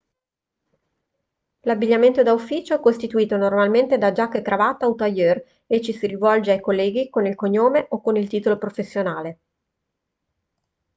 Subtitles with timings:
[1.59, 6.07] l'abbigliamento da ufficio è costituito normalmente da giacca e cravatta o tailleur e ci si
[6.07, 9.39] rivolge ai colleghi con il cognome o con il titolo professionale